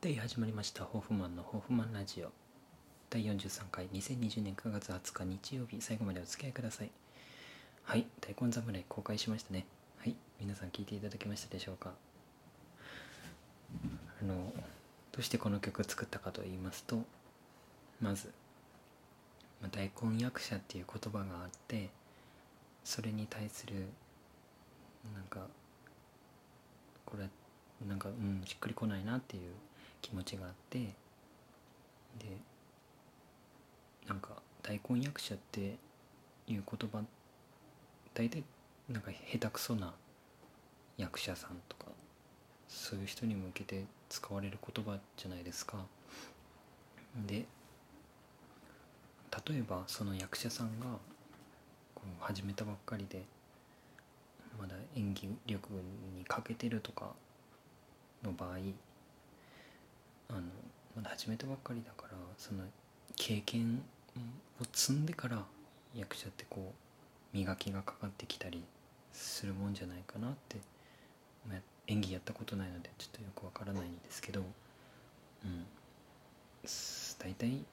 [0.00, 2.30] で始まりましたホーフマンのホーフマンラジオ。
[3.08, 5.80] 第43回2020年9月20日日曜日。
[5.80, 6.90] 最後までお付き合いください。
[7.82, 9.64] はい大根侍公開しましたね。
[9.98, 11.92] はい皆さん聞いていただけましたでしょうか。
[14.20, 14.52] あの
[15.12, 17.02] どうしてこの曲作ったかと言いますと
[18.00, 18.30] まず、
[19.62, 21.88] まあ、大根役者っていう言葉があって
[22.84, 23.74] それに対する
[25.14, 25.40] なんか
[27.06, 27.28] これ
[27.88, 29.42] なんかうんしっくりこないなっていう
[30.06, 30.86] 気持ちがあってで
[34.06, 35.76] なんか大根役者って
[36.46, 37.02] いう言葉
[38.14, 38.44] 大体
[38.88, 39.92] なんか下手くそな
[40.96, 41.86] 役者さんとか
[42.68, 45.78] そういう人に向けて使われる言葉じゃないですか。
[47.26, 47.44] で
[49.48, 50.86] 例えばその役者さんが
[51.96, 53.24] こう始めたばっかりで
[54.56, 55.68] まだ演技力
[56.16, 57.10] に欠けてるとか
[58.22, 58.58] の場合
[60.28, 60.40] あの
[60.96, 62.62] まだ始めたばっかりだからその
[63.16, 63.82] 経験
[64.60, 65.42] を積んでから
[65.94, 66.72] 役者ってこ
[67.34, 68.62] う磨きがかかってきたり
[69.12, 70.56] するもんじゃないかなって、
[71.48, 75.64] まあ、演技やったことないのでちょっとよくわからないんですけど、うん、
[77.18, 77.64] 大体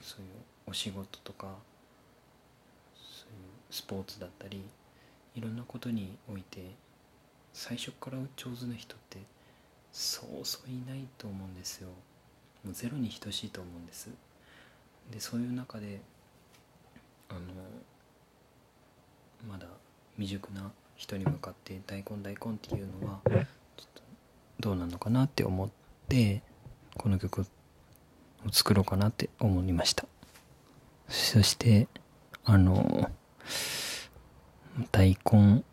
[0.00, 0.26] そういう
[0.66, 1.46] お仕事とか
[2.94, 3.38] そういう
[3.70, 4.62] スポーツだったり
[5.34, 6.70] いろんなことにおいて
[7.52, 9.18] 最初から上手な人って
[10.38, 11.88] そうそういないと思うんですよ。
[12.64, 14.08] もうゼロに等しいと思うんです。
[15.10, 16.00] でそういう中で
[17.28, 17.40] あの
[19.48, 19.66] まだ
[20.16, 23.44] 未熟な人に向かって大根大根っていうのはちょっ
[23.94, 24.02] と
[24.60, 25.68] どうなのかなって思っ
[26.08, 26.42] て
[26.96, 27.44] この曲を
[28.52, 30.06] 作ろうかなって思いました。
[31.08, 31.88] そして
[32.44, 33.10] あの
[34.92, 35.64] 大根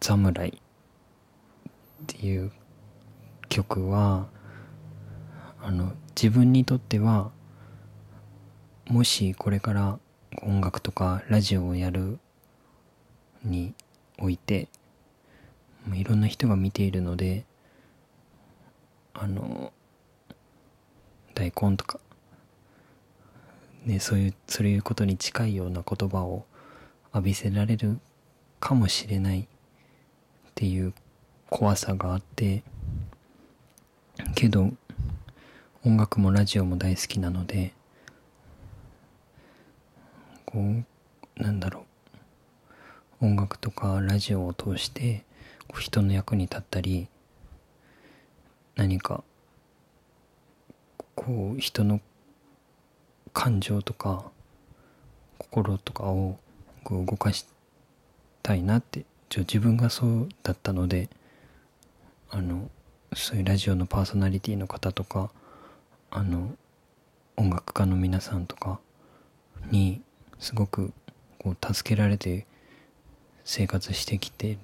[0.00, 0.52] 侍っ
[2.06, 2.50] ていう
[3.52, 4.28] 曲は
[5.60, 7.30] あの自分にとっては
[8.88, 9.98] もしこれから
[10.42, 12.18] 音楽とかラジオをやる
[13.44, 13.74] に
[14.18, 14.68] おいて
[15.92, 17.44] いろんな人が見ているので
[19.12, 19.70] あの
[21.34, 22.00] 大根とか
[23.84, 26.46] ねそういうそういうことに近いような言葉を
[27.12, 27.98] 浴びせられる
[28.60, 29.46] かもしれないっ
[30.54, 30.94] ていう
[31.50, 32.62] 怖さがあって
[34.42, 34.72] けど
[35.84, 37.72] 音楽もラジオも大好きなので
[40.44, 41.86] こうなんだろ
[43.20, 43.26] う。
[43.26, 45.22] 音楽とかラジオを通して
[45.68, 47.06] こう人の役に立ったり
[48.74, 49.22] 何か
[51.14, 52.00] こう人の
[53.32, 54.24] 感情とか
[55.38, 56.40] 心とかを
[56.82, 57.46] こう動かし
[58.42, 61.08] たいなって自分がそうだったので
[62.28, 62.68] あの
[63.14, 65.30] そういうラジオのパーソナリティの方とか
[66.10, 66.54] あの
[67.36, 68.80] 音楽家の皆さんとか
[69.70, 70.00] に
[70.38, 70.92] すごく
[71.38, 72.46] こう助けられて
[73.44, 74.56] 生活してきて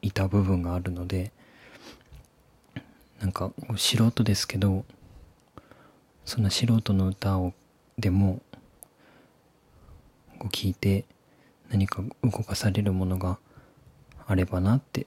[0.00, 1.30] いた部分があるので
[3.20, 4.84] なんか素人ですけど
[6.24, 7.52] そんな素人の歌を
[7.98, 8.40] でも
[10.38, 11.04] こう聞いて
[11.70, 13.38] 何か動かされるものが
[14.26, 15.06] あればなって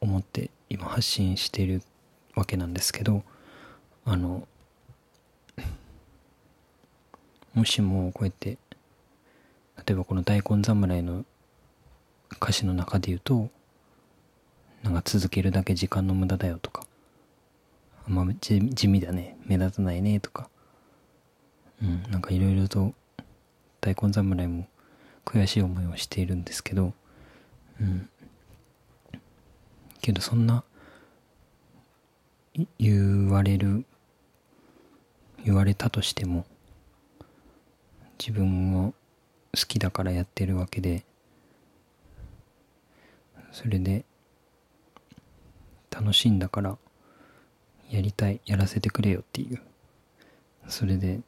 [0.00, 1.82] 思って今発信している
[2.34, 3.22] わけなんですけど
[4.04, 4.46] あの
[7.54, 8.58] もしもこうやって
[9.86, 11.24] 例えばこの「大根侍」の
[12.32, 13.48] 歌詞の中で言うと
[14.82, 16.84] なんか続けるだけ時間の無駄だよとか
[18.06, 20.48] あんま地味だね目立たないねとか
[21.82, 22.94] うんなんかいろいろと
[23.80, 24.68] 大根侍も
[25.24, 26.92] 悔しい思いをしているんですけど
[27.80, 28.08] うん
[30.06, 30.62] けどそんな
[32.78, 33.84] 言われる
[35.44, 36.46] 言われたとしても
[38.16, 38.94] 自分を
[39.52, 41.04] 好きだからやってるわけで
[43.50, 44.04] それで
[45.90, 46.78] 楽しいんだから
[47.90, 49.60] やりたいやらせてくれよっていう。
[50.68, 51.20] それで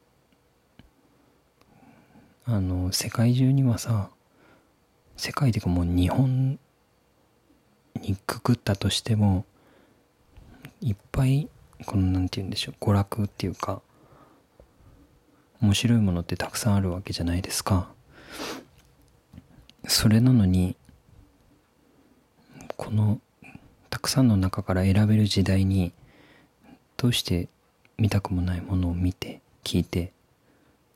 [2.44, 4.10] あの世界中にはさ
[5.16, 6.60] 世界でかもう日本
[7.98, 9.44] にくくったとしても
[10.80, 11.48] いっぱい
[11.86, 13.82] この何て言うんでしょう娯楽っていうか
[15.60, 17.88] 面白いものってたくさんあるわけじゃないですか。
[19.86, 20.76] それなのに
[22.76, 23.20] この
[23.90, 25.92] たくさんの中から選べる時代に
[26.96, 27.48] どうして
[27.96, 30.12] 見たくもないものを見て聞いて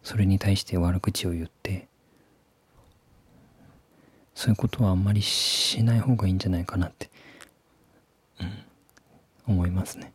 [0.03, 1.89] それに対して悪口を言って
[4.43, 7.09] そういうことはあんまりしない方がいいんじゃないかなって、
[8.41, 10.13] うん、思いますね。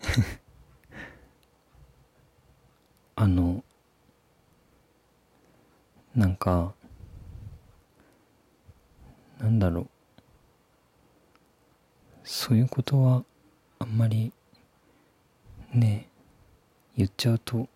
[3.16, 3.62] あの
[6.16, 6.72] なんか
[9.38, 9.88] なんだろう。
[12.24, 13.24] そういうことは
[13.78, 14.32] あんまり
[15.70, 16.08] ね
[16.96, 17.68] 言っちゃうと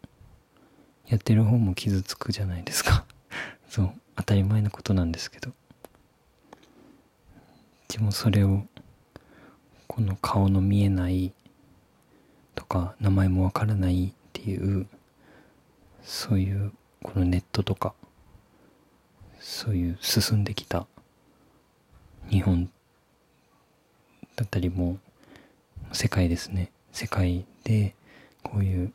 [1.09, 3.05] やってる方も傷つくじゃないですか。
[3.69, 5.57] そう当たり前のことなんですけど。
[7.88, 8.64] でもそれを
[9.87, 11.32] この顔の見えない
[12.55, 14.87] とか名前もわからないっていう
[16.02, 17.94] そういうこのネットとか
[19.40, 20.87] そういう進んできた
[22.29, 22.70] 日本
[24.37, 24.99] だったりも
[25.93, 26.70] 世界ですね。
[26.93, 27.94] 世界で
[28.43, 28.93] こういう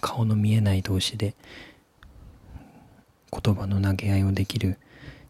[0.00, 1.34] 顔の見えない同士で
[3.32, 4.78] 言葉の投げ合いをできる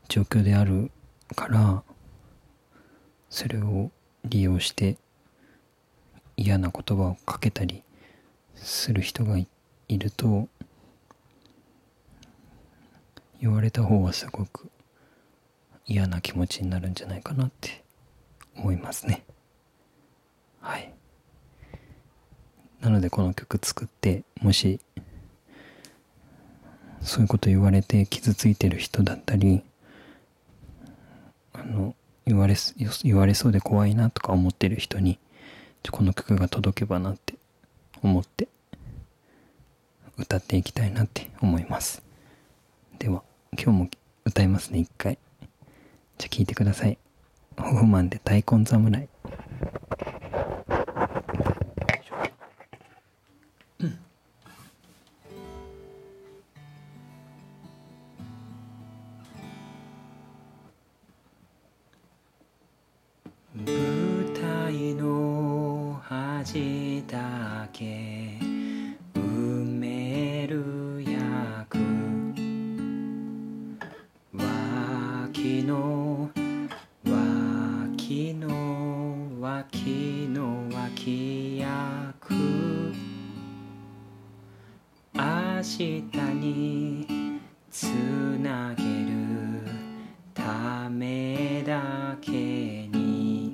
[0.08, 0.90] 状況である
[1.34, 1.82] から
[3.30, 3.90] それを
[4.24, 4.96] 利用して
[6.36, 7.82] 嫌な言葉をかけたり
[8.54, 9.46] する人がい
[9.98, 10.48] ると
[13.40, 14.70] 言われた方はすごく
[15.86, 17.82] 嫌な気持ちになるんじゃないかなって
[18.56, 19.24] 思いますね。
[20.60, 20.92] はい。
[22.80, 24.80] なのでこの曲作ってもし
[27.00, 29.62] そういうこと言われて傷ついてる人だったり
[31.52, 31.94] あの
[32.28, 32.54] 言われ
[33.04, 35.18] 言われそうで怖いなとか思ってる人に
[35.90, 37.34] この曲が届けばなって
[38.02, 38.48] 思って
[40.18, 42.02] 歌っていきたいなって思います。
[42.98, 43.22] では
[43.52, 43.88] 今日も
[44.26, 45.16] 歌いますね一回。
[46.18, 46.98] じゃあ聴いてください。
[47.56, 49.08] ホフマンで大根侍。
[75.68, 76.30] の
[77.04, 82.34] 脇の脇の脇役
[85.12, 85.22] 明
[85.60, 86.02] 日
[86.40, 87.06] に
[87.70, 89.60] つなげる
[90.32, 93.52] ためだけに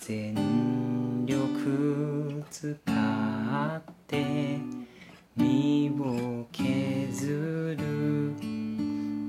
[0.00, 4.58] 全力使って
[5.36, 7.88] 身を削る。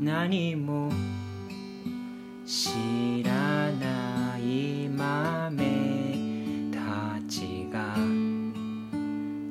[0.02, 0.90] 何も
[2.70, 3.32] 知ら
[3.72, 5.58] ない豆
[6.72, 6.78] た
[7.28, 7.96] ちが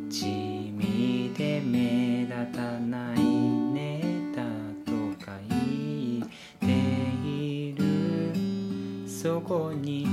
[0.09, 4.01] 地味で目立たないね
[4.37, 4.43] だ
[4.87, 4.93] と
[5.27, 6.29] か言っ
[6.61, 6.67] て
[7.27, 9.09] いる。
[9.09, 10.07] そこに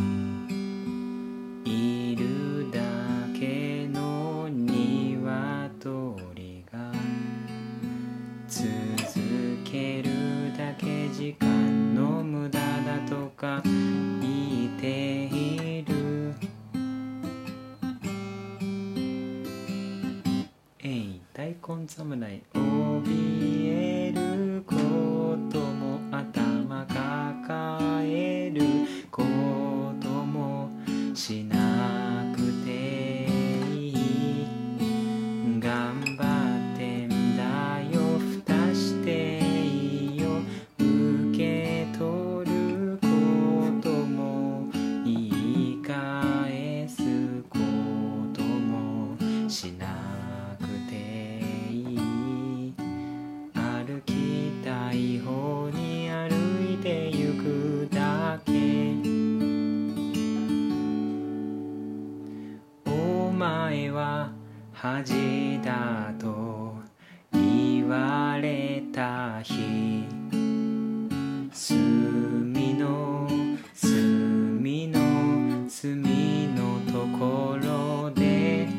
[21.66, 24.25] い大根侍怯
[63.76, 64.32] 前は
[64.72, 66.76] 恥だと
[67.34, 70.06] 言われた日。
[71.52, 73.28] 隅の
[73.74, 78.70] 隅の隅のところで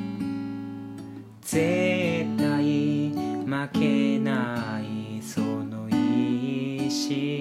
[1.43, 3.11] 絶対
[3.45, 7.36] 負けないその一心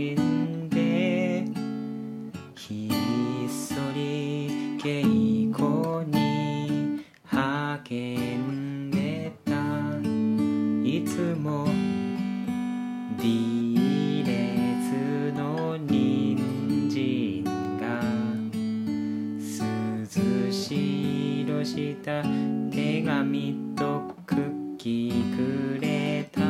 [20.95, 22.23] 色した
[22.71, 26.41] 手紙とクッキーくれた。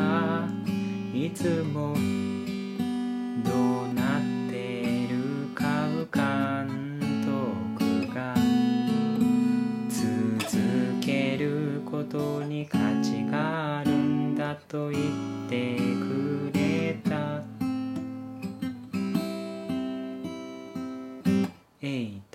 [1.13, 1.95] いつも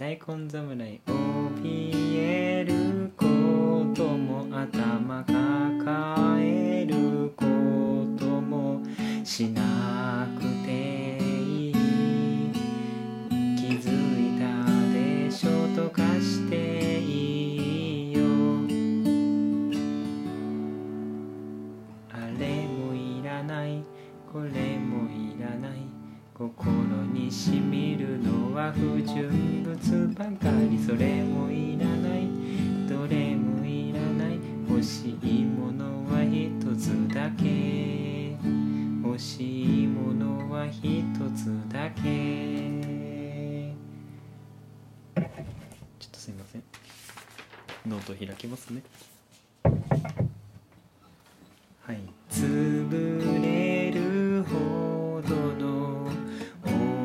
[0.01, 3.27] 大根侍怯えるこ
[3.95, 7.45] とも頭抱えるこ
[8.19, 8.81] とも
[9.23, 10.40] しなく
[40.61, 41.03] は一
[41.35, 42.03] つだけ。
[45.99, 46.63] ちょっとすいません。
[47.87, 48.83] ノート開きますね。
[49.65, 49.71] は
[51.95, 52.01] い。
[52.31, 56.11] 潰れるほどの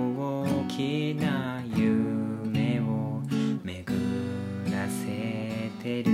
[0.09, 3.21] 大きな夢を
[3.63, 3.85] 巡
[4.69, 6.13] らせてる。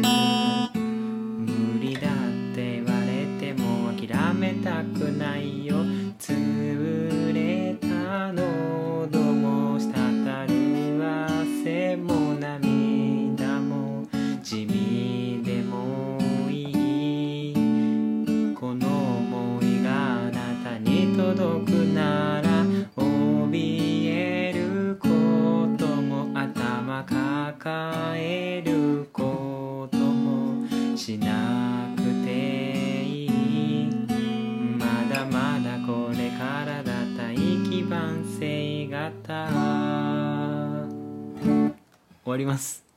[27.63, 33.89] 抱えることもしなくていい。
[34.79, 39.47] まだまだこれからだ大気晩成型。
[42.23, 42.90] 終わります。